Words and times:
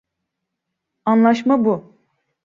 Anlaşma 1.05 1.65
bu. 1.65 1.95